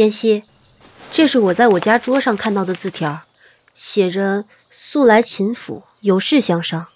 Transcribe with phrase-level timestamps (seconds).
[0.00, 0.44] 妍希，
[1.12, 3.20] 这是我在我家桌上看到的字条，
[3.74, 6.86] 写着“速来秦府，有事相商”。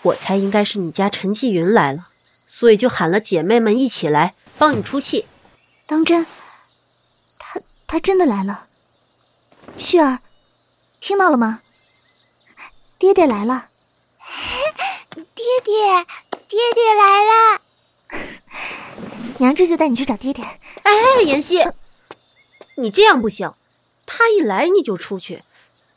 [0.00, 2.06] 我猜应该是你家陈继云来了，
[2.46, 5.26] 所以就喊了姐妹们一起来帮你出气。
[5.84, 6.24] 当真？
[7.38, 8.68] 他他真的来了？
[9.76, 10.20] 旭儿，
[11.00, 11.60] 听到了吗？
[12.98, 13.68] 爹爹来了！
[15.12, 16.06] 爹爹，
[16.48, 17.60] 爹爹来了！
[19.36, 20.42] 娘这就带你去找爹爹。
[20.84, 21.62] 哎，妍希，
[22.76, 23.52] 你这样不行，
[24.06, 25.44] 他一来你就出去，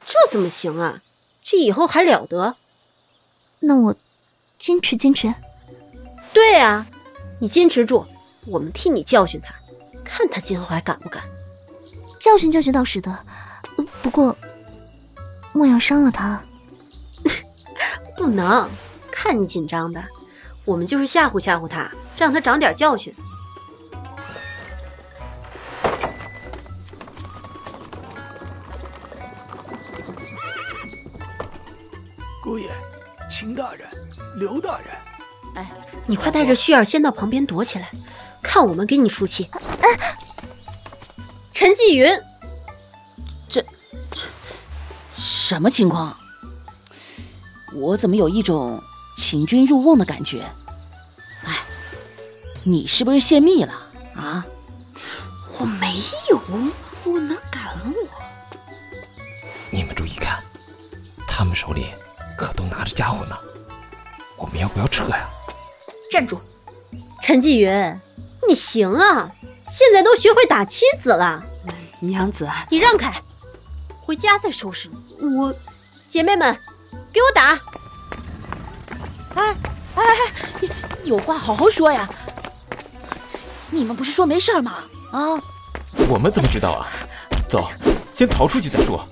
[0.05, 0.99] 这怎么行啊？
[1.43, 2.55] 这以后还了得？
[3.61, 3.95] 那我
[4.59, 5.33] 矜持矜持。
[6.33, 6.85] 对啊，
[7.39, 8.05] 你坚持住，
[8.45, 9.55] 我们替你教训他，
[10.03, 11.23] 看他今后还敢不敢。
[12.19, 13.25] 教训教训倒是的，
[14.01, 14.37] 不过
[15.53, 16.43] 莫要伤了他。
[18.15, 18.69] 不能，
[19.11, 20.03] 看你紧张的，
[20.65, 23.13] 我们就是吓唬吓唬他，让他长点教训。
[32.47, 32.71] 姑爷，
[33.29, 33.85] 秦大人，
[34.37, 34.87] 刘大人，
[35.55, 35.69] 哎，
[36.05, 37.91] 你快带着旭儿先到旁边躲起来，
[38.41, 39.49] 看我们给你出气。
[41.53, 42.09] 陈继云，
[43.49, 43.61] 这
[44.09, 44.21] 这
[45.17, 46.15] 什么情况？
[47.75, 48.81] 我怎么有一种
[49.17, 50.41] 请君入瓮的感觉？
[51.43, 51.53] 哎，
[52.63, 53.73] 你是不是泄密了
[54.15, 54.45] 啊？
[55.59, 55.93] 我没
[56.29, 56.41] 有，
[57.03, 58.07] 我哪敢我？
[59.69, 60.41] 你们注意看，
[61.27, 61.87] 他们手里
[62.37, 63.35] 可都拿着家伙呢。
[64.37, 65.27] 我们要不要撤呀？
[66.11, 66.39] 站住！
[67.23, 67.99] 陈继云，
[68.47, 69.31] 你行啊，
[69.69, 71.43] 现在都学会打妻子了。
[71.99, 73.11] 娘子，你让开，
[73.99, 75.35] 回家再收拾你。
[75.35, 75.53] 我，
[76.07, 76.55] 姐妹们，
[77.11, 77.59] 给我打！
[79.33, 79.55] 哎
[79.95, 80.69] 哎哎，
[81.03, 82.07] 有话好好说呀！
[83.71, 84.85] 你们不是说没事吗？
[85.11, 85.41] 啊？
[86.07, 86.87] 我们怎么知道啊？
[87.49, 87.69] 走，
[88.13, 89.03] 先逃出去再说。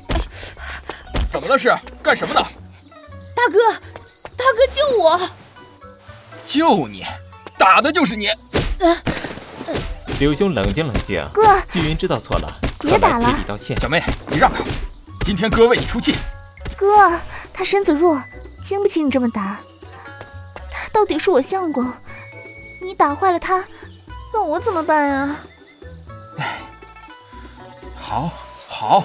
[1.29, 1.57] 怎么了？
[1.57, 2.45] 是干什么的？
[3.35, 3.71] 大哥，
[4.35, 5.29] 大哥救我！
[6.45, 7.05] 救你？
[7.57, 8.27] 打的就是你！
[8.79, 8.97] 呃，
[10.19, 11.27] 刘兄，冷静冷静。
[11.33, 13.33] 哥，纪云知道错了，别打了。
[13.45, 13.79] 道歉。
[13.79, 14.63] 小妹，你让开，
[15.25, 16.15] 今天哥为你出气。
[16.77, 17.11] 哥，
[17.53, 18.21] 他身子弱，
[18.61, 19.59] 经不起你这么打。
[20.71, 21.91] 他到底是我相公，
[22.81, 23.65] 你打坏了他，
[24.33, 25.35] 让我怎么办呀？
[26.39, 26.59] 哎，
[27.95, 28.31] 好，
[28.67, 29.03] 好，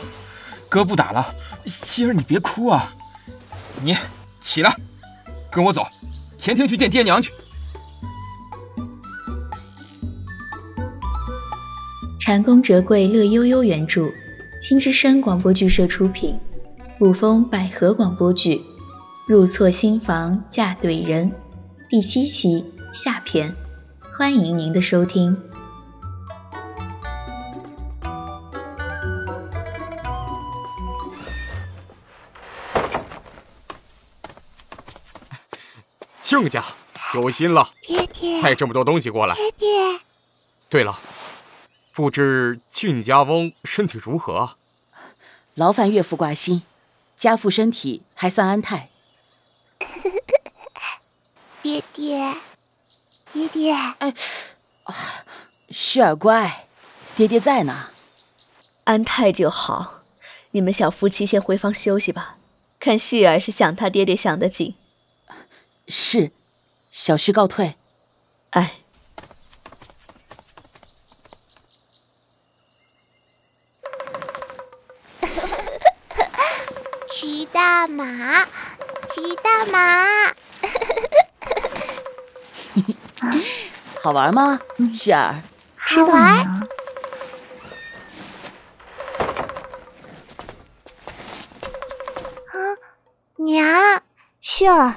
[0.68, 1.34] 哥不打了。
[1.66, 2.92] 希儿，你别哭啊！
[3.82, 3.96] 你
[4.50, 4.76] 起来，
[5.48, 5.86] 跟我走，
[6.36, 7.30] 前厅去见爹娘去。
[12.18, 14.10] 禅宫折桂乐悠悠原著，
[14.60, 16.36] 青之声广播剧社出品，
[16.98, 18.56] 古风百合广播剧
[19.28, 21.30] 《入错新房嫁对人》
[21.88, 23.54] 第七期下篇，
[24.18, 25.49] 欢迎您的收听。
[36.30, 36.64] 亲家
[37.14, 39.34] 有心了，爹爹带这么多东西过来。
[39.34, 40.00] 爹爹，
[40.68, 41.00] 对了，
[41.92, 44.54] 不知亲家翁身体如何？
[45.54, 46.62] 劳烦岳父挂心，
[47.16, 48.90] 家父身体还算安泰。
[51.62, 52.36] 爹爹，
[53.32, 54.14] 爹爹，哎，
[54.84, 54.94] 啊，
[55.70, 56.68] 旭儿乖，
[57.16, 57.88] 爹爹在呢。
[58.84, 60.02] 安泰就好，
[60.52, 62.36] 你们小夫妻先回房休息吧。
[62.78, 64.76] 看旭儿是想他爹爹想得紧。
[65.90, 66.30] 是，
[66.92, 67.74] 小婿告退。
[68.50, 68.74] 哎，
[77.10, 78.44] 骑大马，
[79.12, 80.32] 骑大马，
[84.00, 84.60] 好玩吗，
[84.94, 85.42] 旭儿？
[85.76, 86.38] 好玩。
[92.46, 92.76] 啊，
[93.36, 94.02] 娘，
[94.40, 94.94] 旭儿。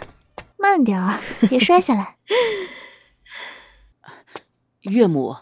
[0.73, 2.17] 慢点儿，别摔下来。
[4.81, 5.38] 岳母，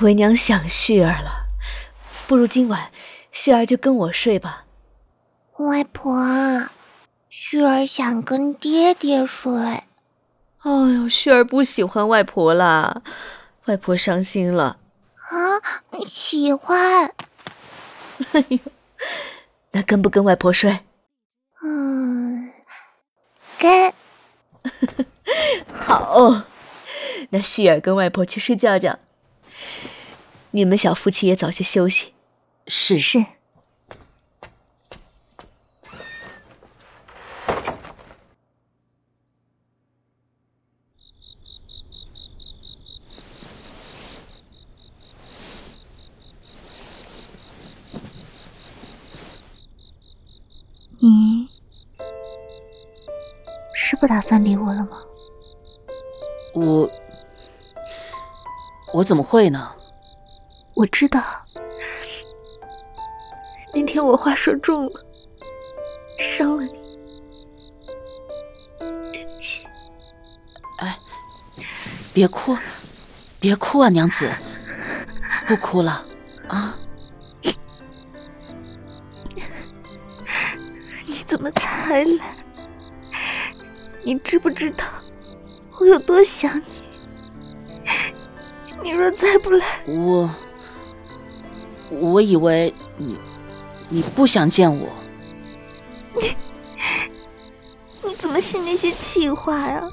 [0.00, 1.46] 为娘想旭儿了，
[2.26, 2.90] 不如今晚
[3.30, 4.64] 旭儿就跟我睡吧。
[5.58, 6.12] 外婆，
[7.28, 9.52] 旭儿想跟爹爹睡。
[9.54, 9.84] 哎
[10.64, 13.00] 呦，旭儿不喜欢外婆啦，
[13.66, 14.80] 外婆伤心了。
[15.14, 15.38] 啊，
[16.08, 17.14] 喜欢。
[18.32, 18.58] 哎呦，
[19.70, 20.80] 那跟不跟外婆睡？
[21.62, 22.19] 嗯。
[23.60, 23.92] 跟，
[25.70, 26.44] 好，
[27.28, 28.98] 那旭儿跟外婆去睡觉觉，
[30.52, 32.14] 你们小夫妻也早些休息。
[32.66, 33.26] 是是。
[54.00, 55.02] 不打算理我了吗？
[56.54, 56.90] 我，
[58.94, 59.70] 我怎么会呢？
[60.74, 61.22] 我知道，
[63.74, 65.04] 那天我话说重了，
[66.18, 66.72] 伤了你，
[69.12, 69.66] 对不起。
[70.78, 70.98] 哎，
[72.14, 72.56] 别哭，
[73.38, 74.30] 别哭啊，娘子，
[75.46, 76.04] 不哭了
[76.48, 76.74] 啊。
[81.06, 82.24] 你怎么才来？
[84.10, 84.84] 你知不知道
[85.78, 86.64] 我有多想你？
[88.82, 90.28] 你若再不来，我
[91.90, 93.16] 我以为你
[93.88, 94.88] 你不想见我。
[96.20, 96.36] 你
[98.02, 99.88] 你怎么信那些气话呀？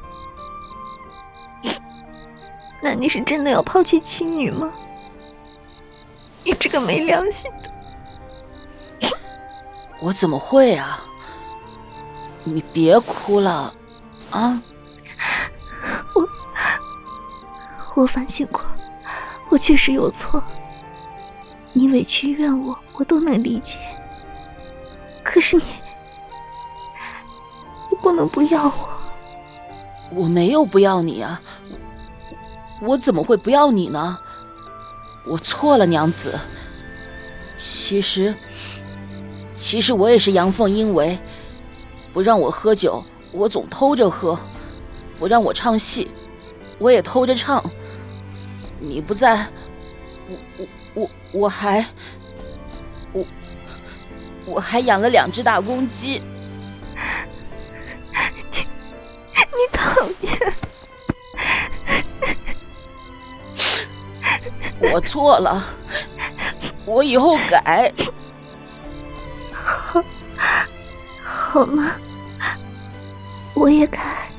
[2.82, 4.74] 那你是真的要抛弃妻女吗？
[6.44, 9.12] 你这个没良心的！
[10.02, 11.04] 我怎么会啊？
[12.44, 13.76] 你别哭了，
[14.32, 14.62] 啊！
[16.14, 16.30] 我
[17.96, 18.62] 我反省过，
[19.50, 20.44] 我确实有错。
[21.74, 23.80] 你委屈怨我，我都能理解。
[25.24, 25.64] 可是你，
[27.92, 28.90] 你不能不要我。
[30.12, 31.42] 我没有不要你啊，
[32.82, 34.18] 我怎么会不要你呢？
[35.26, 36.40] 我错了，娘子。
[37.56, 38.36] 其实，
[39.56, 41.18] 其实我也是阳奉阴违。
[42.14, 43.04] 不让我喝酒，
[43.38, 44.36] 我总偷着喝；
[45.20, 46.10] 不让我唱戏，
[46.80, 47.64] 我也偷着唱。
[48.80, 49.46] 你不在，
[50.28, 51.86] 我我我我还
[53.14, 53.24] 我
[54.46, 56.20] 我还养了两只大公鸡。
[58.34, 58.42] 你
[59.54, 60.54] 你讨厌！
[64.92, 65.64] 我错了，
[66.86, 67.94] 我以后改。
[69.54, 70.04] 好，
[71.24, 71.92] 好吗？
[73.60, 74.30] 我也改。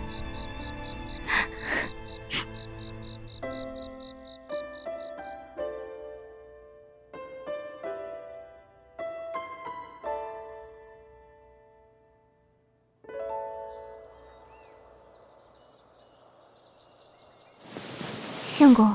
[18.47, 18.95] 相公，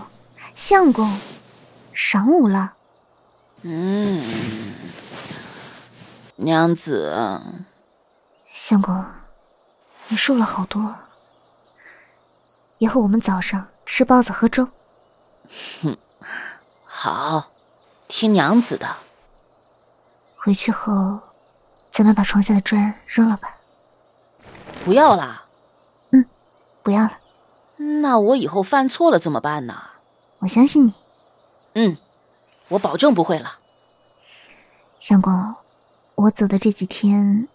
[0.55, 1.09] 相公，
[1.93, 2.75] 晌午了。
[3.63, 4.23] 嗯，
[6.37, 7.41] 娘子。
[8.53, 9.05] 相公。
[10.13, 10.93] 你瘦了好多，
[12.77, 14.69] 以后我们早上吃包子喝粥。
[15.81, 15.97] 哼，
[16.85, 17.47] 好，
[18.07, 18.95] 听娘子的。
[20.37, 21.19] 回去后，
[21.89, 23.57] 咱们把床下的砖扔了吧。
[24.85, 25.45] 不要啦。
[26.11, 26.23] 嗯，
[26.83, 27.17] 不要了。
[27.77, 29.75] 那我以后犯错了怎么办呢？
[30.41, 30.93] 我相信你。
[31.73, 31.97] 嗯，
[32.67, 33.57] 我保证不会了。
[34.99, 35.55] 相公，
[36.13, 37.47] 我走的这几天，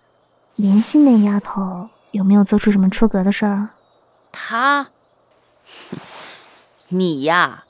[0.57, 1.89] 莲心那丫头。
[2.13, 3.75] 有没有做出什么出格的事儿啊？
[4.33, 4.89] 他，
[6.89, 7.65] 你呀，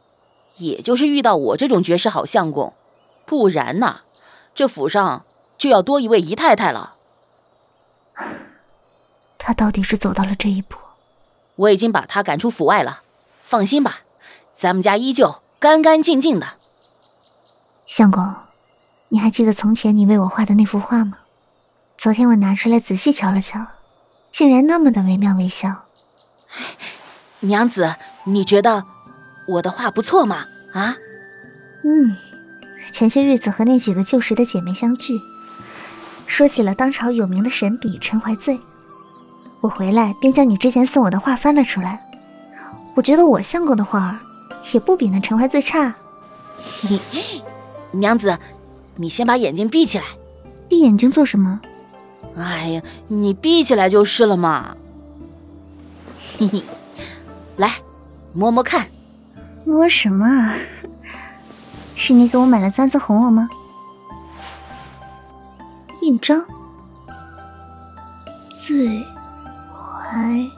[0.56, 2.74] 也就是遇到我这种绝世好相公，
[3.26, 4.00] 不然呐，
[4.54, 5.24] 这府上
[5.56, 6.94] 就要多一位姨太太了。
[9.38, 10.76] 他到底是走到了这一步？
[11.56, 13.00] 我已经把他赶出府外了，
[13.42, 14.00] 放心吧，
[14.54, 16.58] 咱们家依旧干干净净的。
[17.86, 18.34] 相公，
[19.08, 21.18] 你还记得从前你为我画的那幅画吗？
[21.96, 23.66] 昨天我拿出来仔细瞧了瞧。
[24.30, 25.84] 竟然那么的惟妙惟肖，
[27.40, 28.84] 娘子，你觉得
[29.48, 30.46] 我的画不错吗？
[30.72, 30.96] 啊？
[31.84, 32.16] 嗯，
[32.92, 35.20] 前些日子和那几个旧时的姐妹相聚，
[36.26, 38.60] 说起了当朝有名的神笔陈怀醉，
[39.60, 42.04] 我回来便将你之前送我的画翻了出来。
[42.94, 44.20] 我觉得我相公的画
[44.72, 45.94] 也不比那陈怀醉差。
[47.92, 48.38] 娘子，
[48.96, 50.04] 你先把眼睛闭起来。
[50.68, 51.60] 闭眼睛做什么？
[52.38, 54.76] 哎呀，你闭起来就是了嘛。
[56.38, 56.62] 嘿嘿，
[57.56, 57.72] 来
[58.32, 58.88] 摸摸看，
[59.64, 60.56] 摸什么啊？
[61.96, 63.48] 是你给我买了簪子哄我吗？
[66.00, 66.44] 印章，
[68.48, 69.04] 醉
[69.68, 70.48] 怀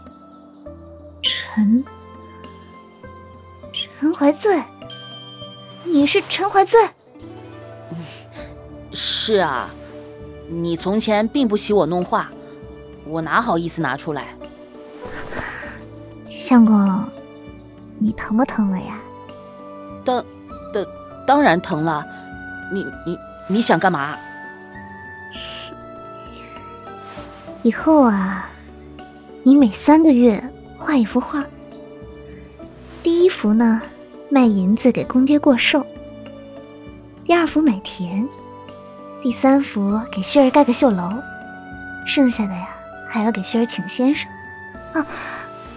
[1.22, 1.82] 陈
[3.72, 4.62] 陈怀醉，
[5.84, 6.78] 你是陈怀醉？
[8.92, 9.70] 是啊。
[10.52, 12.28] 你从前并不喜我弄画，
[13.06, 14.34] 我哪好意思拿出来？
[16.28, 17.04] 相公，
[17.98, 18.98] 你疼不疼了呀？
[20.04, 20.24] 当
[20.74, 20.86] 当
[21.26, 22.04] 当然疼了。
[22.72, 24.16] 你你你想干嘛？
[27.62, 28.48] 以后啊，
[29.44, 30.42] 你每三个月
[30.76, 31.44] 画一幅画。
[33.02, 33.82] 第一幅呢，
[34.28, 35.80] 卖银子给公爹过寿；
[37.24, 38.28] 第二幅买田。
[39.22, 41.22] 第三幅给旭儿盖个绣楼，
[42.06, 42.68] 剩下的呀
[43.06, 44.30] 还要给旭儿请先生。
[44.94, 45.06] 啊，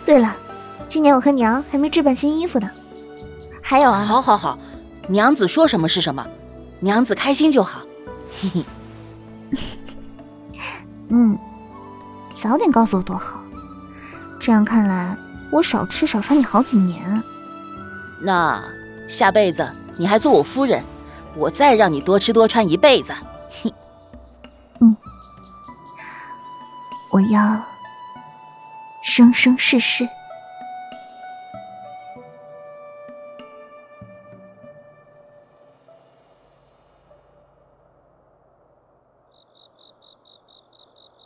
[0.06, 0.34] 对了，
[0.88, 2.72] 今年我和娘还没置办新衣服呢。
[3.62, 4.58] 还有啊，好好好，
[5.08, 6.26] 娘子说什么是什么，
[6.80, 7.82] 娘子开心就好。
[8.42, 8.66] 嘿嘿。
[11.10, 11.38] 嗯，
[12.34, 13.42] 早点告诉我多好。
[14.40, 15.18] 这样看来，
[15.52, 17.22] 我少吃少穿你好几年。
[18.22, 18.64] 那
[19.10, 20.82] 下辈子你还做我夫人，
[21.36, 23.14] 我再让你多吃多穿一辈子。
[23.62, 23.74] 嘿。
[24.81, 24.98] 嗯，
[27.12, 27.63] 我要
[29.03, 30.10] 生生世世。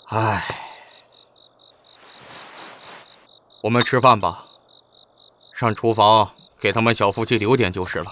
[0.10, 0.43] 唉，
[3.62, 4.46] 我们吃饭吧，
[5.53, 8.12] 上厨房给他们小夫妻留点就是了。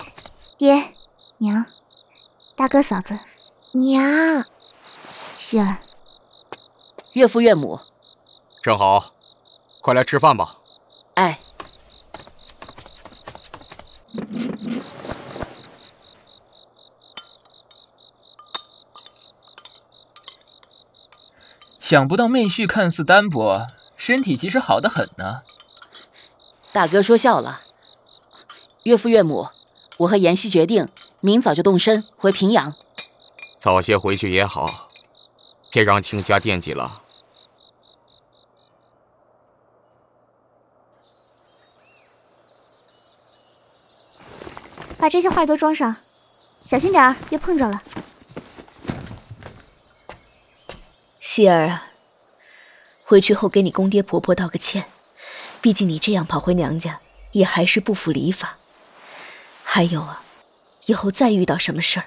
[0.57, 0.93] 爹，
[1.37, 1.65] 娘，
[2.55, 3.17] 大哥嫂子，
[3.75, 4.45] 娘，
[5.37, 5.79] 希儿，
[7.11, 7.81] 岳父岳母，
[8.63, 9.13] 正好，
[9.81, 10.59] 快来吃饭吧。
[11.15, 11.41] 哎。
[21.77, 23.67] 想不到妹婿看似单薄，
[23.97, 25.41] 身体其实好的很呢。
[26.71, 27.63] 大哥说笑了，
[28.83, 29.49] 岳父岳母，
[29.97, 30.87] 我和妍希决定
[31.19, 32.73] 明早就动身回平阳。
[33.65, 34.91] 早些回去也好，
[35.71, 37.01] 别让亲家惦记了。
[44.99, 45.95] 把这些画都装上，
[46.61, 47.81] 小心点儿，别碰着了。
[51.19, 51.87] 希儿啊，
[53.03, 54.91] 回去后给你公爹婆婆道个歉，
[55.59, 58.59] 毕竟你这样跑回娘家，也还是不符礼法。
[59.63, 60.21] 还有啊，
[60.85, 62.05] 以后再遇到什么事儿，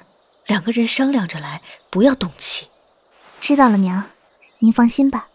[0.48, 2.68] 两个人商量着来，不要动气。
[3.38, 4.04] 知道了，娘，
[4.60, 5.28] 您放心吧。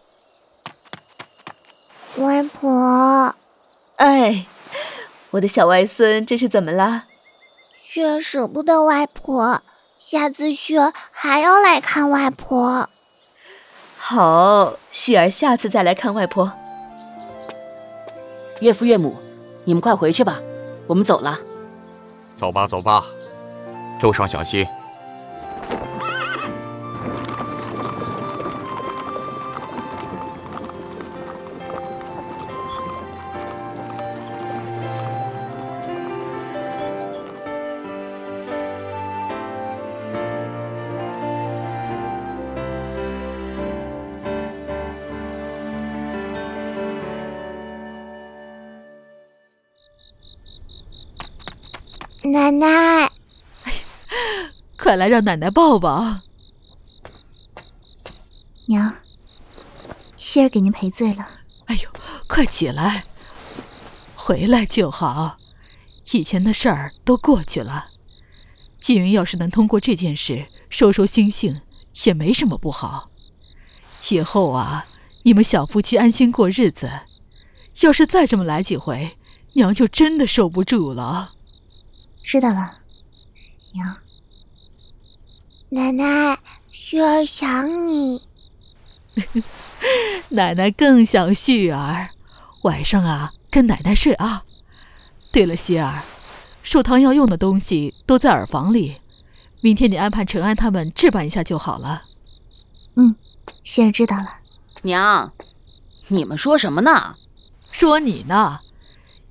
[2.16, 3.34] 外婆，
[3.96, 4.46] 哎，
[5.30, 7.04] 我的小外孙这是怎么了？
[7.80, 9.62] 雪儿舍不得外婆，
[9.98, 12.90] 下次雪儿还要来看外婆。
[13.96, 16.52] 好，希儿下次再来看外婆。
[18.60, 19.16] 岳父岳母，
[19.64, 20.40] 你们快回去吧，
[20.88, 21.38] 我们走了。
[22.34, 23.04] 走吧，走吧，
[24.02, 24.66] 路上小心。
[54.84, 56.20] 快来让奶奶抱抱。
[58.66, 58.94] 娘，
[60.14, 61.26] 希儿给您赔罪了。
[61.64, 61.90] 哎呦，
[62.28, 63.06] 快起来，
[64.14, 65.38] 回来就好。
[66.12, 67.86] 以前的事儿都过去了。
[68.78, 71.62] 纪云要是能通过这件事收收心性，
[72.04, 73.08] 也没什么不好。
[74.10, 74.84] 以后啊，
[75.22, 76.90] 你们小夫妻安心过日子。
[77.80, 79.16] 要是再这么来几回，
[79.54, 81.32] 娘就真的受不住了。
[82.22, 82.80] 知道了，
[83.72, 83.96] 娘。
[85.74, 86.38] 奶奶，
[86.70, 88.22] 旭儿想你。
[90.30, 92.10] 奶奶更想旭儿，
[92.62, 94.44] 晚上啊跟奶奶睡啊。
[95.32, 96.04] 对了，希儿，
[96.62, 99.00] 寿堂要用的东西都在耳房里，
[99.62, 102.04] 明天你安排陈安他们置办一下就好了。
[102.94, 103.16] 嗯，
[103.64, 104.28] 希儿知道了。
[104.82, 105.32] 娘，
[106.06, 107.16] 你们说什么呢？
[107.72, 108.60] 说你呢，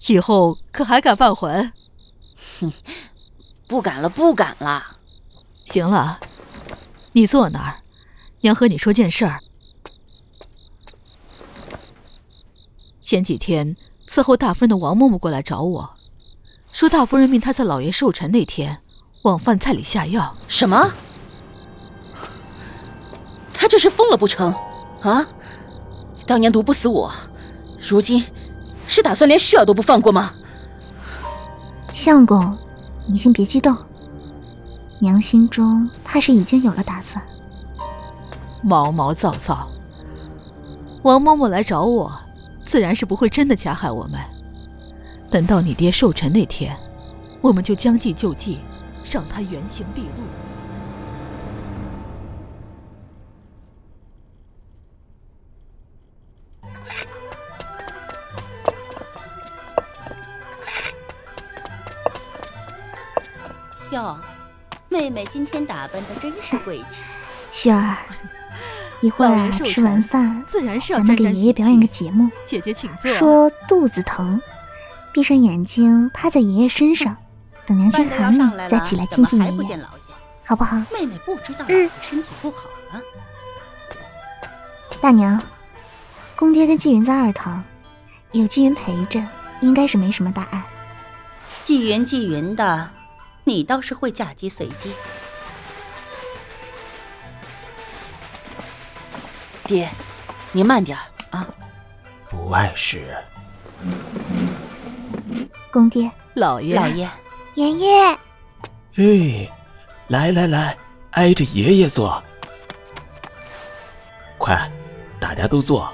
[0.07, 1.71] 以后可还敢犯浑？
[2.59, 2.73] 哼，
[3.65, 4.97] 不敢了，不敢了。
[5.63, 6.19] 行了，
[7.15, 7.81] 你坐那儿，
[8.41, 9.39] 娘和你说件事儿。
[13.01, 13.77] 前几天
[14.07, 15.93] 伺候大夫人的王嬷嬷过来找我，
[16.71, 18.81] 说大夫人命她在老爷寿辰那天
[19.21, 20.35] 往饭菜里下药。
[20.47, 20.91] 什么？
[23.53, 24.51] 她这是疯了不成？
[25.01, 25.27] 啊！
[26.25, 27.13] 当年毒不死我，
[27.79, 28.25] 如今
[28.87, 30.33] 是打算连旭儿都不放过吗？
[31.91, 32.57] 相公，
[33.05, 33.77] 你先别激动。
[35.03, 37.21] 娘心中怕是已经有了打算。
[38.61, 39.67] 毛毛躁躁。
[41.01, 42.09] 王嬷嬷来找我，
[42.65, 44.17] 自然是不会真的加害我们。
[45.29, 46.73] 等到你爹寿辰那天，
[47.41, 48.59] 我们就将计就计，
[49.11, 50.23] 让他原形毕露。
[65.03, 67.01] 妹妹今天打扮的真是贵气。
[67.51, 67.97] 雪儿，
[69.01, 72.29] 一会儿啊，吃完饭，自然是咱们给爷爷表演个节目。
[72.45, 73.13] 姐姐请坐。
[73.13, 74.41] 说肚子疼，
[75.11, 77.17] 闭上眼睛，趴在爷爷身上，
[77.65, 79.79] 等娘亲喊你，再起来亲亲爷爷，
[80.45, 80.77] 好不好？
[80.93, 83.01] 妹妹不知道老爷身体不好了。
[85.01, 85.37] 大娘，
[86.37, 87.61] 公爹跟纪云在二堂，
[88.31, 89.21] 有纪云陪着，
[89.59, 90.63] 应该是没什么大碍。
[91.61, 92.89] 纪云纪云的，
[93.43, 94.93] 你倒是会嫁鸡随鸡。
[99.65, 99.89] 爹，
[100.51, 100.97] 您慢点
[101.31, 101.47] 啊！
[102.29, 103.15] 不碍事。
[105.71, 107.09] 公爹，老爷，老爷，
[107.55, 108.19] 爷爷。
[108.95, 109.51] 哎，
[110.07, 110.77] 来来来，
[111.11, 112.21] 挨着爷爷坐。
[114.37, 114.71] 快，
[115.19, 115.91] 大家都坐。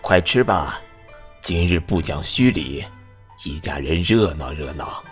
[0.00, 0.80] 快吃吧，
[1.42, 2.84] 今日不讲虚礼，
[3.44, 5.02] 一家人热闹热闹。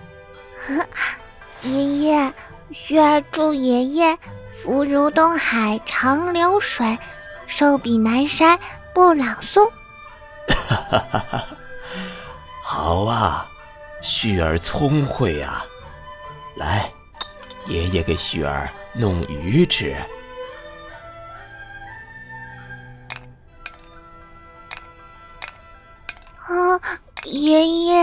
[1.62, 2.32] 爷爷，
[2.72, 4.18] 旭儿祝爷爷。
[4.52, 6.98] 福如东海长流水，
[7.46, 8.58] 寿比南山
[8.94, 9.64] 不老松。
[10.48, 11.44] 哈哈哈哈
[12.64, 13.46] 好啊，
[14.02, 15.62] 旭儿聪慧啊！
[16.56, 16.90] 来，
[17.66, 19.94] 爷爷给旭儿弄鱼吃。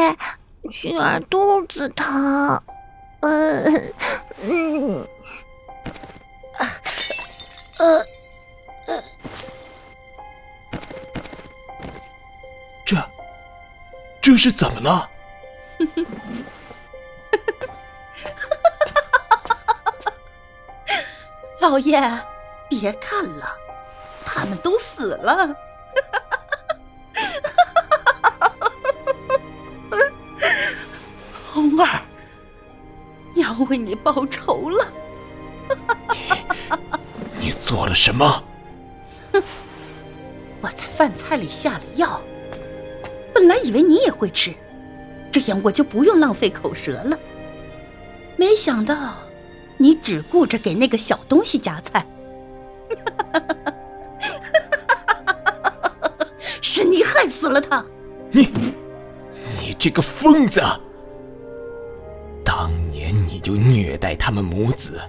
[0.03, 0.17] 爷爷，
[0.69, 2.61] 旭儿肚子疼。
[3.21, 3.93] 嗯
[4.41, 5.07] 嗯。
[7.77, 8.05] 呃，
[8.87, 9.03] 呃，
[12.85, 12.97] 这，
[14.21, 15.09] 这是怎么了？
[21.59, 21.99] 老爷，
[22.69, 23.57] 别看了，
[24.25, 25.55] 他们都死了。
[31.75, 32.01] 红儿，
[33.33, 34.87] 娘为你报仇了。
[37.39, 38.43] 你做了什么？
[39.33, 39.41] 哼！
[40.61, 42.21] 我在饭菜里下了药，
[43.33, 44.53] 本来以为你也会吃，
[45.31, 47.17] 这样我就不用浪费口舌了。
[48.37, 49.15] 没想到
[49.77, 52.05] 你只顾着给那个小东西夹菜，
[56.61, 57.83] 是你害死了他！
[58.31, 58.47] 你，
[59.59, 60.61] 你这个疯子！
[63.43, 64.99] 就虐待他们母子，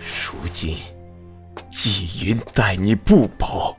[0.00, 0.76] 如今……
[1.70, 3.76] 纪云待你不薄，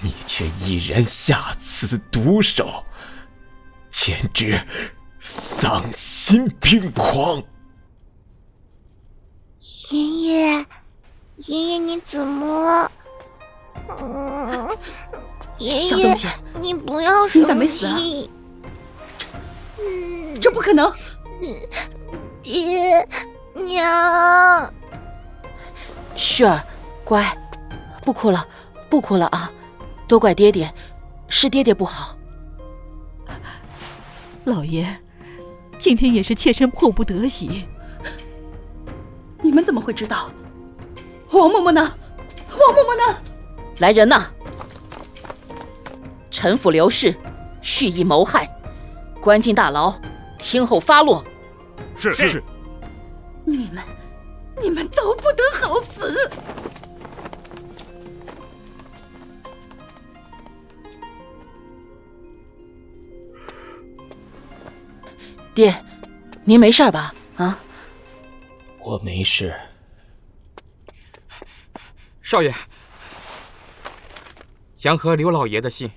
[0.00, 2.84] 你却毅然下此毒手，
[3.88, 4.60] 简直
[5.20, 7.40] 丧心病狂！
[9.90, 10.66] 爷爷，
[11.36, 12.92] 爷爷你怎么了？
[14.00, 14.76] 嗯，
[15.58, 16.14] 爷爷，
[16.60, 17.38] 你不要生气！
[17.40, 17.96] 你咋没死啊？
[19.18, 20.92] 这，这不可能！
[22.44, 23.08] 爹
[23.54, 24.70] 娘，
[26.14, 26.62] 旭儿。
[27.02, 27.36] 乖，
[28.02, 28.46] 不哭了，
[28.90, 29.50] 不哭了啊！
[30.06, 30.70] 都怪爹爹，
[31.26, 32.18] 是爹爹不好。
[34.44, 34.86] 老爷，
[35.78, 37.64] 今天也是妾身迫不得已。
[39.40, 40.30] 你们怎么会知道？
[41.30, 41.80] 王嬷嬷呢？
[42.50, 43.18] 王嬷嬷呢？
[43.78, 44.26] 来人呐！
[46.30, 47.14] 陈府刘氏
[47.62, 48.46] 蓄意谋害，
[49.18, 49.94] 关进大牢，
[50.38, 51.24] 听候发落。
[51.96, 52.42] 是是。
[53.44, 53.84] 你们，
[54.62, 56.30] 你们都不得好死！
[65.54, 65.74] 爹，
[66.42, 67.14] 您没事吧？
[67.36, 67.58] 啊，
[68.80, 69.54] 我没事。
[72.22, 72.52] 少爷，
[74.80, 75.90] 杨和刘老爷的信。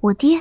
[0.00, 0.40] 我爹，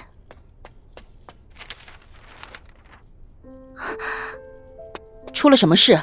[5.41, 5.99] 出了什么事？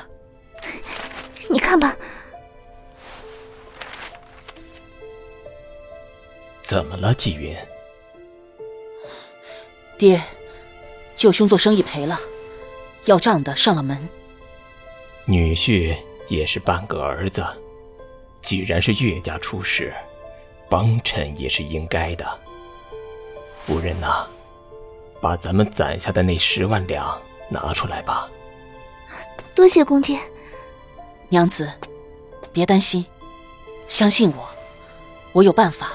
[1.49, 1.97] 你看吧。
[6.61, 7.57] 怎么了，纪云？
[9.97, 10.21] 爹，
[11.15, 12.19] 舅兄做生意赔了。
[13.05, 14.09] 要账的上了门，
[15.25, 15.97] 女婿
[16.27, 17.47] 也是半个儿子，
[18.43, 19.95] 既然是岳家出事，
[20.69, 22.27] 帮衬也是应该的。
[23.65, 24.27] 夫人呐，
[25.21, 27.17] 把咱们攒下的那十万两
[27.49, 28.29] 拿出来吧。
[29.59, 30.21] 多谢公爹，
[31.31, 31.69] 娘子，
[32.53, 33.05] 别担心，
[33.89, 34.49] 相信我，
[35.33, 35.91] 我有办法。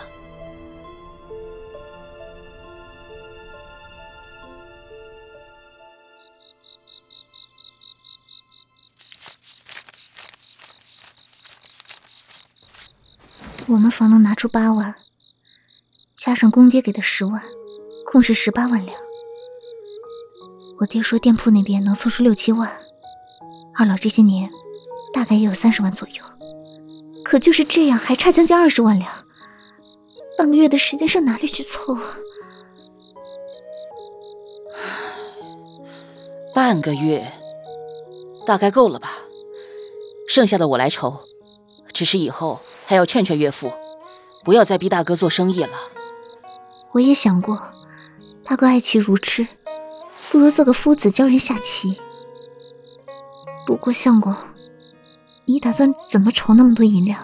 [13.68, 14.94] 我们房能拿出八万，
[16.18, 17.42] 加上公爹给的十万，
[18.12, 18.94] 共是十八万两。
[20.82, 22.83] 我爹说店铺那边能凑出六七万，
[23.84, 24.50] 二老这些年
[25.12, 26.24] 大概也有三十万左右，
[27.22, 29.12] 可就是这样，还差将近二十万两。
[30.38, 32.02] 半个月的时间上哪里去凑啊？
[36.56, 37.30] 半个月，
[38.46, 39.18] 大概够了吧？
[40.30, 41.20] 剩下的我来筹。
[41.92, 43.70] 只是以后还要劝劝岳父，
[44.46, 45.78] 不要再逼大哥做生意了。
[46.94, 47.60] 我也想过，
[48.46, 49.46] 大哥爱棋如痴，
[50.32, 51.98] 不如做个夫子教人下棋。
[53.66, 54.36] 不过相公，
[55.46, 57.20] 你打算怎么筹那么多银两？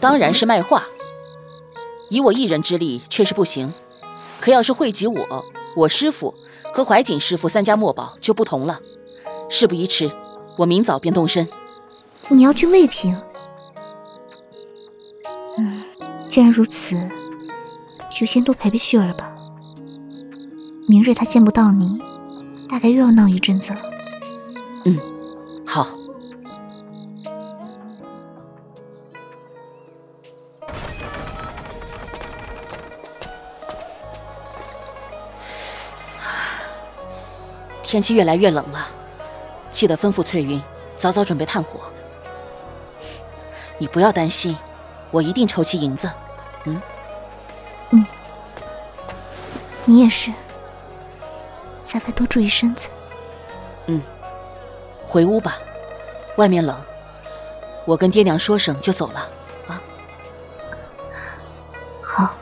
[0.00, 0.84] 当然是卖画。
[2.10, 3.72] 以我一人之力确实不行，
[4.40, 5.44] 可要是汇集我、
[5.76, 6.34] 我师傅
[6.74, 8.80] 和怀瑾师傅三家墨宝就不同了。
[9.48, 10.10] 事不宜迟，
[10.56, 11.48] 我明早便动身。
[12.28, 13.16] 你要去魏平？
[15.56, 15.82] 嗯，
[16.28, 17.00] 既然如此，
[18.10, 19.34] 就先多陪陪旭儿吧。
[20.88, 22.00] 明日他见不到你，
[22.68, 23.91] 大概又要闹一阵子了。
[25.72, 25.88] 嗯，好。
[37.82, 38.86] 天气越来越冷了，
[39.70, 40.60] 记得吩咐翠云
[40.96, 41.80] 早早准备炭火。
[43.78, 44.56] 你不要担心，
[45.10, 46.10] 我一定筹齐银子。
[46.64, 46.80] 嗯，
[47.90, 48.06] 嗯，
[49.84, 50.32] 你也是，
[51.82, 52.88] 在外多注意身子。
[53.86, 54.00] 嗯，
[55.12, 55.58] 回屋吧，
[56.38, 56.74] 外面冷，
[57.84, 59.28] 我跟爹娘说声就走了。
[59.68, 59.82] 啊，
[62.02, 62.34] 好。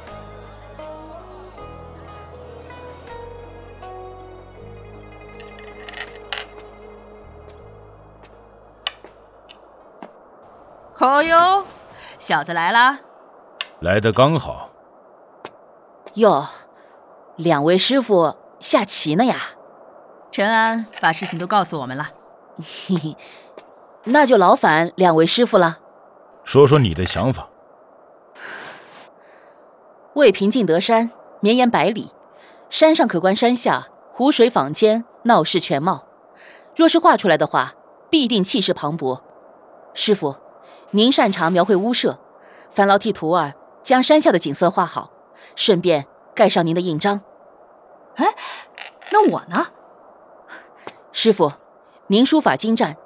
[11.01, 11.65] 哦哟，
[12.21, 13.01] 小子来了，
[13.81, 14.71] 来的刚好。
[16.15, 16.47] 哟，
[17.35, 19.37] 两位师傅下棋呢呀？
[20.31, 22.07] 陈安把事情都告诉我们了。
[22.63, 23.17] 嘿嘿，
[24.05, 25.79] 那就劳烦两位师傅了。
[26.45, 27.49] 说说你的想法。
[30.15, 32.13] 渭平尽德山，绵延百里，
[32.69, 36.07] 山上可观山下，湖水坊间，闹市全貌。
[36.77, 37.75] 若是画出来的话，
[38.09, 39.21] 必定气势磅礴。
[39.95, 40.37] 师傅。
[40.93, 42.19] 您擅长描绘屋舍，
[42.73, 45.13] 烦劳替徒儿将山下的景色画好，
[45.55, 47.21] 顺便盖上您的印章。
[48.17, 48.27] 哎，
[49.13, 49.69] 那我呢？
[51.13, 51.53] 师傅，
[52.11, 52.97] 您书法精湛，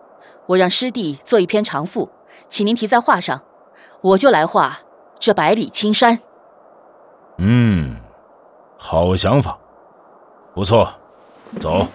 [0.46, 2.10] 我让师弟做一篇长赋，
[2.48, 3.42] 请您题在画上，
[4.00, 4.78] 我就来画
[5.20, 6.18] 这百里青山。
[7.36, 8.00] 嗯，
[8.78, 9.58] 好想法，
[10.54, 10.90] 不错，
[11.60, 11.86] 走，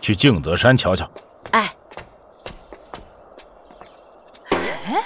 [0.00, 1.06] 去敬德山瞧瞧。
[1.50, 1.76] 哎。
[4.50, 5.04] 哎，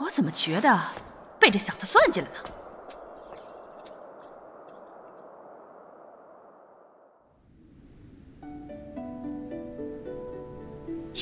[0.00, 0.76] 我怎么觉得
[1.38, 2.50] 被这小子算计了呢？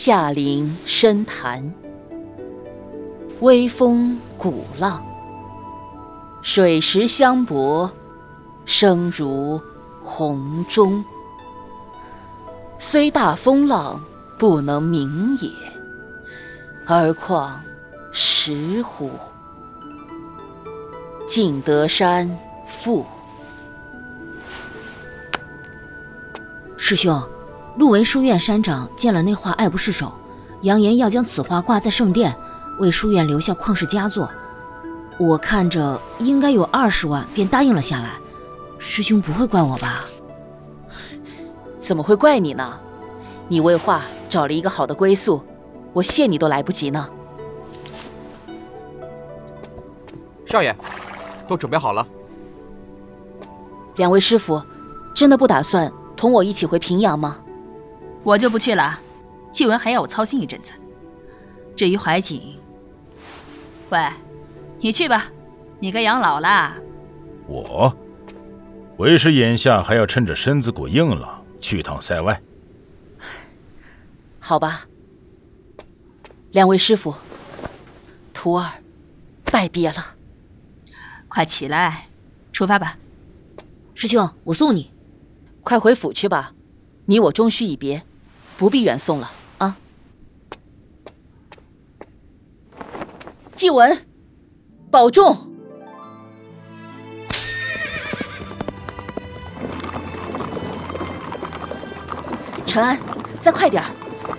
[0.05, 1.73] 夏陵深潭，
[3.39, 5.01] 微风鼓浪，
[6.43, 7.89] 水石相搏，
[8.65, 9.61] 声如
[10.03, 11.05] 洪钟。
[12.81, 14.03] 虽大风浪
[14.41, 15.49] 不能鸣也，
[16.85, 17.61] 而况。
[18.11, 19.09] 石虎，
[21.29, 22.29] 敬德山
[22.67, 23.07] 赋。
[26.77, 27.23] 师兄，
[27.77, 30.13] 陆为书院山长见了那画爱不释手，
[30.63, 32.37] 扬言要将此画挂在圣殿，
[32.79, 34.31] 为书院留下旷世佳作。
[35.19, 38.11] 我看着应该有二十万，便答应了下来。
[38.79, 40.05] 师兄不会怪我吧？
[41.79, 42.79] 怎么会怪你呢？
[43.49, 45.43] 你为画找了一个好的归宿，
[45.93, 47.09] 我谢你都来不及呢。
[50.45, 50.77] 少爷，
[51.49, 52.07] 都准备好了。
[53.97, 54.63] 两位师傅，
[55.15, 57.39] 真的不打算同我一起回平阳吗？
[58.25, 59.01] 我就不去了，
[59.51, 60.73] 季文还要我操心一阵子。
[61.75, 62.57] 至于怀瑾，
[63.91, 64.09] 喂，
[64.79, 65.27] 你去吧，
[65.81, 66.77] 你该养老啦。
[67.47, 67.97] 我，
[68.99, 72.41] 为师眼下还要趁着身子骨硬朗去趟塞外。
[74.39, 74.87] 好吧，
[76.53, 77.15] 两位师傅，
[78.33, 78.71] 徒儿
[79.45, 79.97] 拜别了。
[81.29, 82.09] 快起来，
[82.53, 82.99] 出发吧，
[83.95, 84.91] 师兄，我送你。
[85.63, 86.53] 快回府去吧，
[87.07, 88.05] 你我终须一别，
[88.57, 89.77] 不必远送了啊。
[93.55, 94.07] 季文，
[94.91, 95.37] 保重。
[102.67, 102.99] 陈安，
[103.41, 103.85] 再快点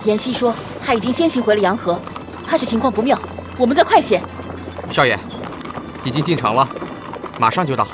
[0.04, 0.52] 妍希说
[0.84, 2.00] 他已经先行回了洋河，
[2.46, 3.16] 怕是情况不妙，
[3.56, 4.20] 我们再快些。
[4.90, 5.16] 少爷，
[6.04, 6.68] 已经进城了。
[7.38, 7.86] 马上就到，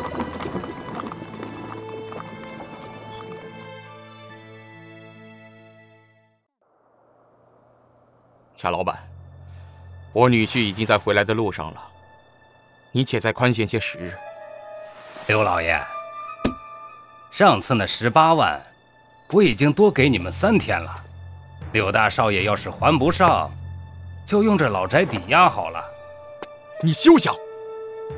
[8.62, 9.08] 贾老板，
[10.12, 11.82] 我女婿已经在回来的路上了，
[12.92, 14.14] 你且再宽限些时日。
[15.28, 15.82] 刘老爷，
[17.30, 18.62] 上次那十八万，
[19.30, 20.94] 我已经多给你们三天了。
[21.72, 23.50] 柳大少爷要是还不上，
[24.26, 25.82] 就用这老宅抵押好了。
[26.82, 27.34] 你休想！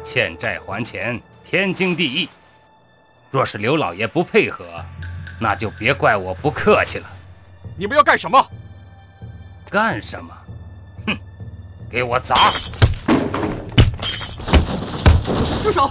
[0.03, 2.29] 欠债还钱，天经地义。
[3.31, 4.85] 若是刘老爷不配合，
[5.39, 7.09] 那就别怪我不客气了。
[7.79, 8.45] 你们要干什么？
[9.73, 10.31] 干什么？
[11.07, 11.17] 哼！
[11.91, 12.35] 给我砸！
[15.63, 15.91] 住手！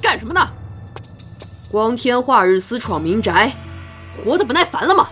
[0.00, 0.48] 干什么呢？
[1.68, 3.52] 光天化日私闯民宅，
[4.16, 5.08] 活得不耐烦了吗？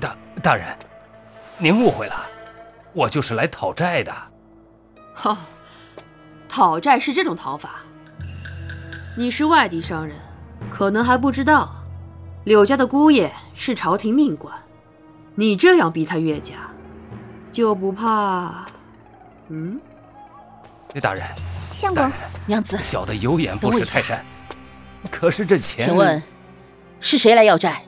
[0.00, 0.74] 大大人，
[1.58, 2.26] 您误会了，
[2.94, 4.10] 我就是来讨债的。
[5.12, 5.36] 哈，
[6.48, 7.82] 讨债是这种讨法。
[9.14, 10.16] 你是外地商人，
[10.70, 11.70] 可能还不知道，
[12.44, 14.54] 柳家的姑爷是朝廷命官，
[15.34, 16.54] 你这样逼他越家，
[17.52, 18.66] 就不怕？
[19.48, 19.80] 嗯？
[20.92, 21.24] 那大人，
[21.72, 22.10] 相公，
[22.46, 24.24] 娘子，小的有眼不识泰山，
[25.10, 25.84] 可是这钱……
[25.84, 26.22] 请问
[27.00, 27.82] 是谁来要债？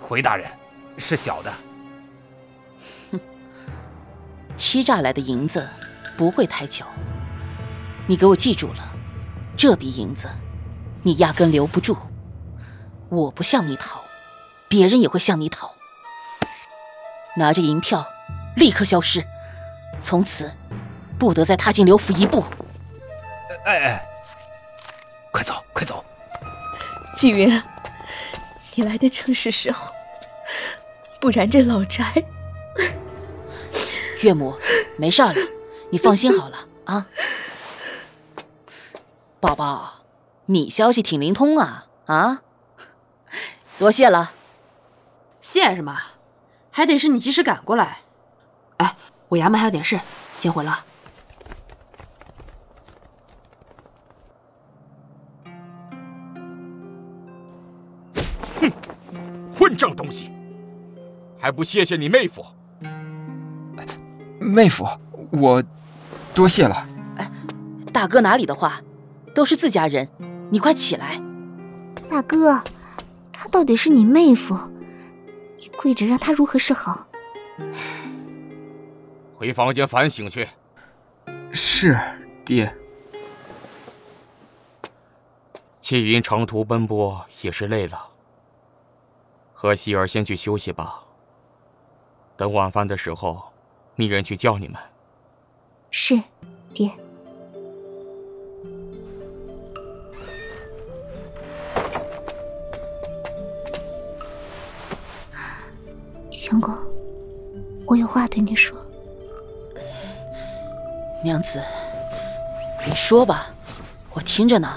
[0.00, 0.50] 回大人，
[0.96, 1.52] 是小的。
[3.12, 3.20] 哼，
[4.56, 5.68] 欺诈来的银子
[6.16, 6.84] 不会太久。
[8.06, 8.92] 你给我记住了，
[9.56, 10.28] 这笔银子
[11.02, 11.96] 你压根留不住。
[13.10, 14.02] 我不向你讨，
[14.68, 15.72] 别人也会向你讨。
[17.36, 18.06] 拿着银票，
[18.58, 19.24] 立刻消失，
[20.00, 20.52] 从此
[21.16, 22.44] 不得再踏进刘府一步。
[23.64, 24.06] 哎哎，
[25.30, 26.04] 快走快走！
[27.14, 27.62] 纪云，
[28.74, 29.92] 你来的正是时候，
[31.20, 32.12] 不然这老宅……
[34.22, 34.58] 岳母，
[34.96, 35.34] 没事了，
[35.90, 37.06] 你放心好了啊。
[39.38, 40.02] 宝宝，
[40.46, 42.42] 你消息挺灵通啊啊！
[43.78, 44.32] 多谢了。
[45.40, 45.96] 谢什么？
[46.72, 47.98] 还得是你及时赶过来。
[49.28, 50.00] 哎，我衙门还有点事，
[50.36, 50.84] 先回了。
[58.60, 58.72] 哼，
[59.54, 60.30] 混账东西，
[61.38, 62.44] 还不谢谢你妹夫？
[64.40, 64.86] 妹夫，
[65.30, 65.62] 我
[66.34, 66.86] 多谢了。
[67.16, 67.30] 哎，
[67.92, 68.80] 大哥哪里的话，
[69.34, 70.08] 都是自家人，
[70.50, 71.20] 你快起来。
[72.08, 72.62] 大哥，
[73.30, 74.56] 他到底是你妹夫，
[75.58, 77.06] 你跪着让他如何是好？
[79.38, 80.48] 回房间反省去。
[81.52, 81.96] 是，
[82.44, 82.74] 爹。
[85.78, 88.08] 戚云长途奔波也是累了，
[89.52, 91.04] 和希儿先去休息吧。
[92.36, 93.40] 等晚饭的时候，
[93.94, 94.76] 命人去叫你们。
[95.92, 96.20] 是，
[96.74, 96.90] 爹。
[106.32, 106.74] 相公，
[107.86, 108.76] 我有话对你说。
[111.22, 111.60] 娘子，
[112.86, 113.48] 你说吧，
[114.12, 114.68] 我听着呢。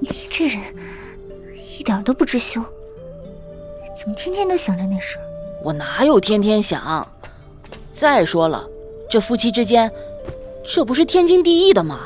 [0.00, 0.60] 你这人
[1.78, 2.62] 一点都不知羞，
[3.94, 5.18] 怎么天天都想着那事？
[5.62, 7.06] 我哪有天天想？
[7.92, 8.66] 再说了，
[9.10, 9.90] 这夫妻之间，
[10.64, 12.00] 这不是天经地义的吗？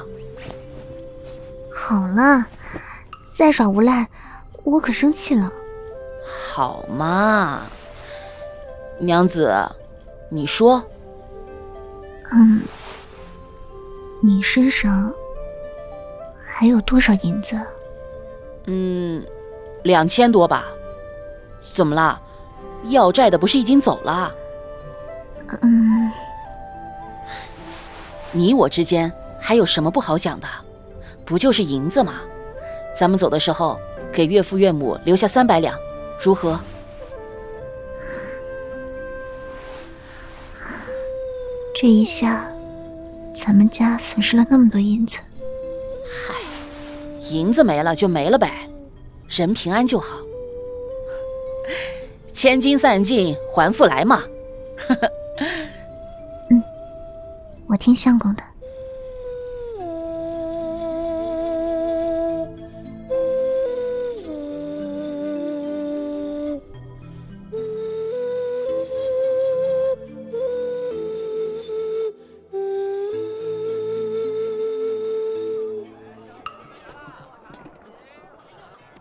[1.71, 2.47] 好了，
[3.37, 4.09] 再耍无赖，
[4.65, 5.53] 我可生气了。
[6.27, 7.63] 好嘛，
[8.99, 9.55] 娘子，
[10.31, 10.83] 你说。
[12.33, 12.63] 嗯，
[14.27, 15.13] 你身上
[16.43, 17.61] 还有多少银子？
[18.65, 19.23] 嗯，
[19.83, 20.65] 两千多吧。
[21.75, 22.19] 怎么了？
[22.85, 24.35] 要债的不是已经走了？
[25.61, 26.11] 嗯，
[28.33, 30.49] 你我之间还有什么不好讲的？
[31.27, 32.15] 不就是银子吗？
[32.99, 33.79] 咱们走的时候
[34.11, 35.79] 给岳父岳母留下三百两，
[36.19, 36.59] 如何？
[41.75, 42.51] 这一下，
[43.35, 45.19] 咱们家损失了那么多银子。
[46.07, 46.35] 嗨，
[47.31, 48.69] 银子没了就没了呗，
[49.29, 50.19] 人平安就好。
[52.33, 54.23] 千金散尽还复来嘛。
[56.51, 56.63] 嗯，
[57.67, 58.43] 我听相公的。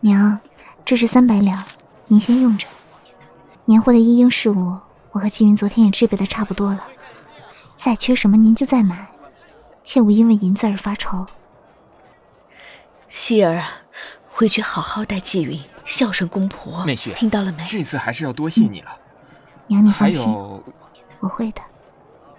[0.04, 0.38] 娘，
[0.84, 1.64] 这是三百两，
[2.08, 2.68] 您先用着。
[3.64, 4.78] 年货的一应事物，
[5.14, 6.84] 我和季云昨天也置备的差不多了。
[7.78, 9.08] 再缺什么，您就再买，
[9.82, 11.26] 切勿因为银子而发愁。
[13.08, 13.70] 希儿啊，
[14.30, 16.84] 回去好好待季云，孝顺公婆。
[16.84, 17.64] 妹婿，听到了没？
[17.66, 18.92] 这次还是要多谢你了。
[19.68, 20.30] 娘，你放心，
[21.22, 21.62] 我会的。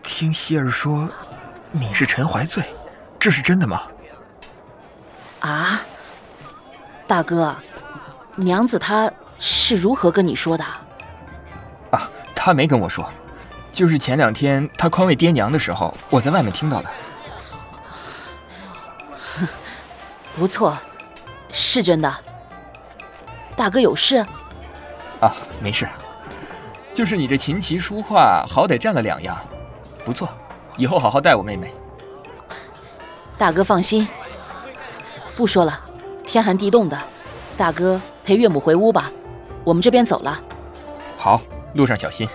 [0.02, 1.08] 听希儿说，
[1.72, 2.62] 你是陈怀醉，
[3.18, 3.84] 这是真的吗？
[5.40, 5.80] 啊，
[7.06, 7.54] 大哥，
[8.36, 10.64] 娘子她是如何跟你说的？
[11.90, 13.08] 啊，她没跟我说，
[13.72, 16.90] 就是前两天她宽慰爹娘的时候，我在外面听到的。
[20.36, 20.76] 不错，
[21.50, 22.12] 是真的。
[23.54, 24.16] 大哥有事？
[25.20, 25.88] 啊，没事，
[26.92, 29.38] 就是你这琴棋书画，好歹占了两样，
[30.04, 30.28] 不错，
[30.76, 31.72] 以后好好待我妹妹。
[33.36, 34.08] 大哥放心，
[35.36, 35.83] 不说了，
[36.34, 36.98] 天寒地冻的，
[37.56, 39.08] 大哥陪岳母回屋吧，
[39.62, 40.36] 我们这边走了。
[41.16, 41.40] 好，
[41.74, 42.28] 路上小心。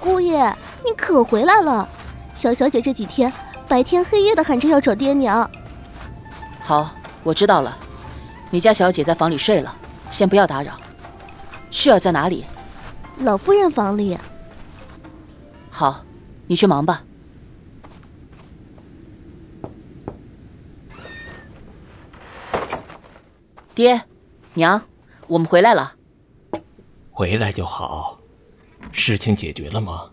[0.00, 0.50] 姑爷，
[0.82, 1.86] 你可回来了！
[2.32, 3.30] 小小姐这几天
[3.68, 5.50] 白天黑夜的喊着要找爹娘。
[6.62, 6.90] 好，
[7.22, 7.76] 我知道了。
[8.50, 9.76] 你家小姐在房里睡了，
[10.10, 10.78] 先不要打扰。
[11.70, 12.44] 旭儿在哪里？
[13.20, 14.16] 老夫人房里。
[15.70, 16.04] 好，
[16.46, 17.04] 你去忙吧。
[23.74, 24.00] 爹，
[24.54, 24.80] 娘，
[25.26, 25.94] 我们回来了。
[27.10, 28.18] 回来就好。
[28.92, 30.10] 事情解决了吗？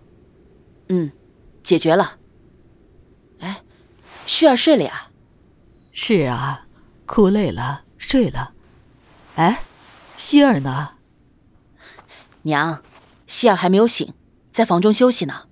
[0.90, 1.12] 嗯，
[1.64, 2.18] 解决了。
[3.40, 3.62] 哎，
[4.26, 5.08] 旭儿睡了呀？
[5.94, 6.68] 是啊，
[7.06, 8.54] 哭累了睡了。
[9.36, 9.62] 哎，
[10.18, 10.96] 希儿呢？
[12.44, 12.82] 娘，
[13.28, 14.14] 希儿还没有醒，
[14.52, 15.48] 在房中休息呢。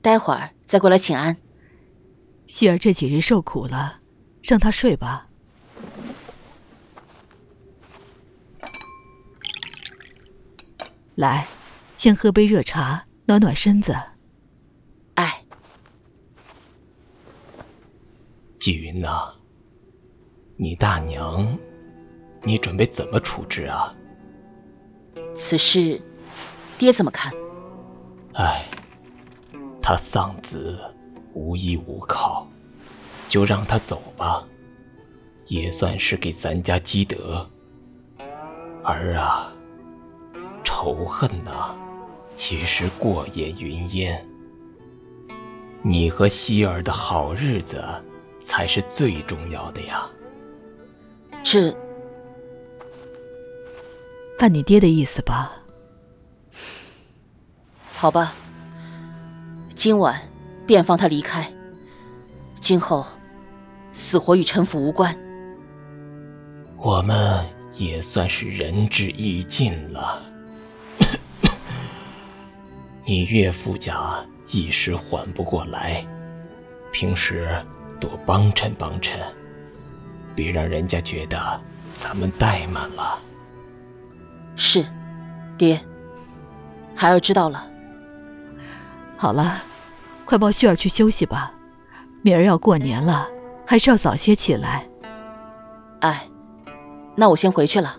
[0.00, 1.36] 待会儿再过来请安。
[2.46, 4.00] 希儿这几日受苦了，
[4.42, 5.28] 让她睡吧。
[11.14, 11.46] 来。
[11.96, 13.96] 先喝杯热茶，暖暖身子。
[15.14, 15.42] 哎，
[18.58, 19.32] 纪云呐，
[20.56, 21.56] 你大娘，
[22.44, 23.94] 你准备怎么处置啊？
[25.34, 26.00] 此事，
[26.78, 27.32] 爹怎么看？
[28.34, 28.66] 哎，
[29.80, 30.78] 他丧子，
[31.32, 32.46] 无依无靠，
[33.28, 34.44] 就让他走吧，
[35.46, 37.48] 也算是给咱家积德。
[38.82, 39.52] 儿啊，
[40.62, 41.74] 仇恨呐！
[42.36, 44.26] 其实过眼云烟，
[45.82, 47.82] 你和希儿的好日子
[48.42, 50.04] 才是最重要的呀。
[51.44, 51.72] 这，
[54.38, 55.52] 按你爹的意思吧。
[57.94, 58.34] 好吧，
[59.74, 60.20] 今晚
[60.66, 61.50] 便放他离开。
[62.60, 63.06] 今后，
[63.92, 65.16] 死活与陈府无关。
[66.78, 67.44] 我们
[67.74, 70.22] 也算是仁至义尽了。
[73.04, 76.06] 你岳父家一时缓不过来，
[76.92, 77.48] 平时
[78.00, 79.18] 多帮衬帮衬，
[80.34, 81.60] 别让人家觉得
[81.96, 83.18] 咱们怠慢了。
[84.56, 84.84] 是，
[85.58, 85.80] 爹。
[86.96, 87.66] 孩儿知道了。
[89.16, 89.62] 好了，
[90.24, 91.52] 快抱旭儿去休息吧，
[92.22, 93.28] 明儿要过年了，
[93.66, 94.86] 还是要早些起来。
[96.00, 96.28] 哎，
[97.16, 97.96] 那我先回去了。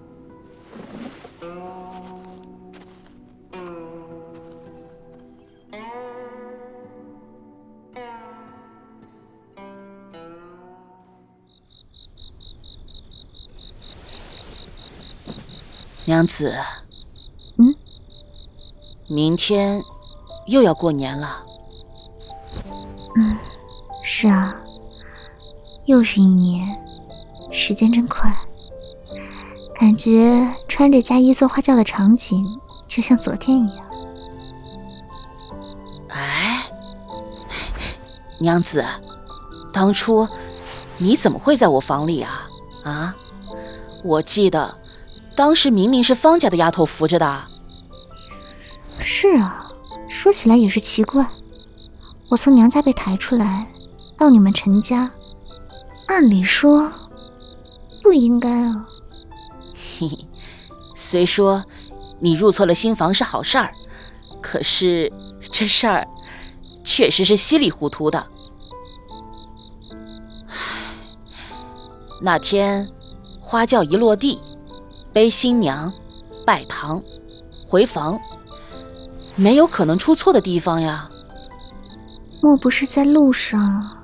[16.08, 16.54] 娘子，
[17.58, 17.76] 嗯，
[19.08, 19.84] 明天
[20.46, 21.44] 又要过年了。
[23.16, 23.36] 嗯，
[24.04, 24.56] 是啊，
[25.86, 26.80] 又是一年，
[27.52, 28.32] 时间真快，
[29.74, 32.46] 感觉穿着嫁衣坐花轿的场景
[32.86, 33.86] 就像昨天一样。
[36.10, 36.64] 哎，
[38.38, 38.86] 娘子，
[39.74, 40.28] 当初
[41.00, 42.48] 你怎么会在我房里啊？
[42.84, 43.16] 啊，
[44.04, 44.85] 我记得。
[45.36, 47.48] 当时明明是方家的丫头扶着的。
[49.00, 49.70] 是啊，
[50.08, 51.28] 说起来也是奇怪，
[52.30, 53.68] 我从娘家被抬出来，
[54.18, 55.12] 到你们陈家，
[56.08, 56.90] 按理说
[58.02, 58.88] 不应该啊。
[59.74, 60.28] 嘿嘿，
[60.96, 61.64] 虽说
[62.20, 63.74] 你入错了新房是好事儿，
[64.42, 65.12] 可是
[65.52, 66.08] 这事儿
[66.84, 68.26] 确实是稀里糊涂的。
[70.48, 70.56] 唉，
[72.22, 72.90] 那天
[73.42, 74.42] 花轿一落地。
[75.16, 75.94] 背新娘
[76.46, 77.02] 拜堂
[77.66, 78.20] 回房
[79.38, 81.10] 没有可能出错的地方呀。
[82.42, 84.04] 莫不是在路上？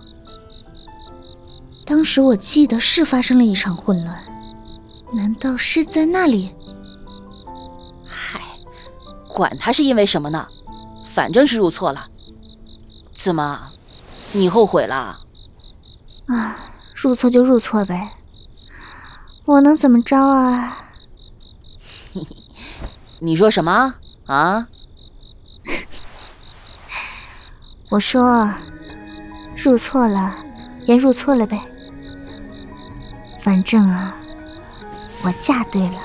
[1.86, 4.18] 当时我记得是发生了一场混乱
[5.14, 6.56] 难道是在那里？
[8.06, 8.40] 嗨
[9.28, 10.48] 管他是因为什么呢
[11.06, 12.08] 反正是入错了。
[13.14, 13.70] 怎么
[14.32, 15.20] 你后悔了？
[16.28, 16.58] 啊
[16.96, 18.12] 入错就入错呗。
[19.44, 20.78] 我能怎么着啊？
[23.24, 23.94] 你说什么？
[24.26, 24.68] 啊？
[27.90, 28.50] 我说
[29.56, 30.36] 入错了
[30.88, 31.62] 便入错了呗。
[33.40, 34.16] 反正啊
[35.24, 36.00] 我嫁对了。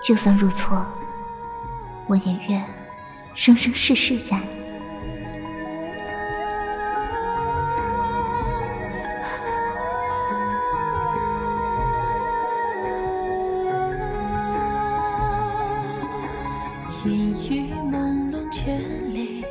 [0.00, 0.86] 就算入错
[2.06, 2.64] 我也愿
[3.34, 4.57] 生生世世嫁你。
[17.04, 17.14] 烟
[17.48, 18.82] 雨朦胧千
[19.14, 19.44] 里，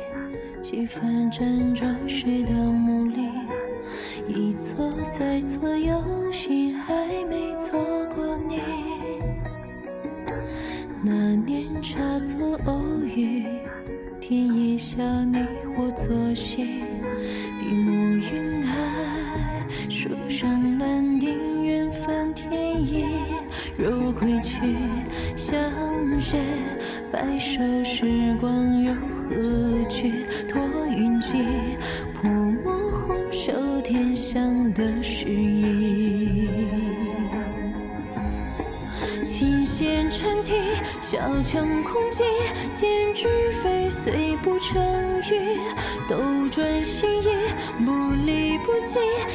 [0.60, 3.26] 几分辗转谁的梦里，
[4.28, 6.67] 一错再错又醒。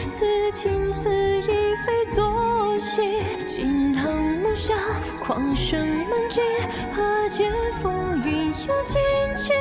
[0.10, 3.22] 此情此意，非作戏。
[3.46, 4.74] 金堂木下，
[5.20, 5.80] 狂声
[6.10, 6.42] 满聚，
[6.92, 7.52] 何解？
[7.80, 9.54] 风云又惊起。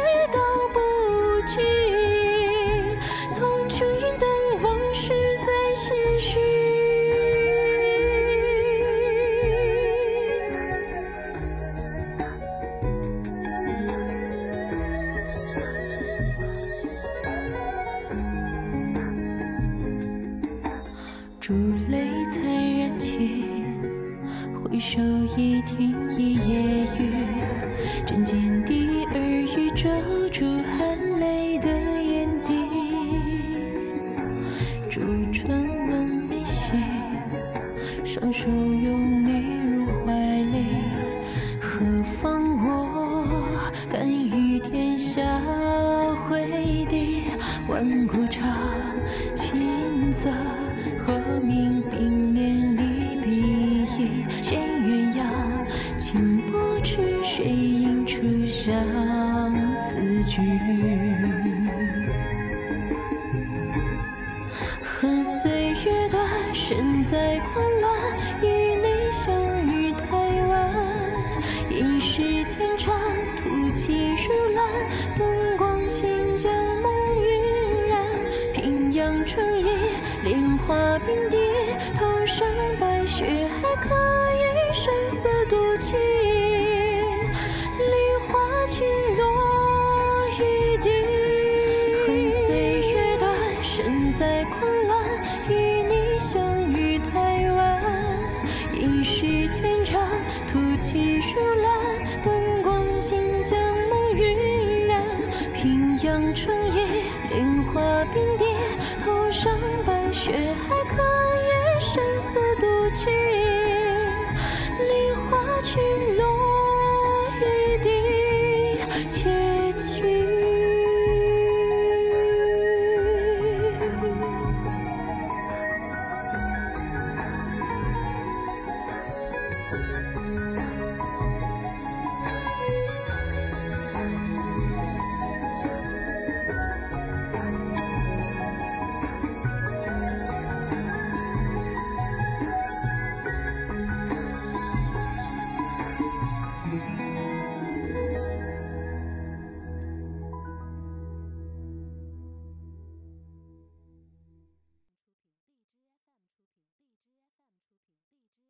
[85.53, 86.12] 初见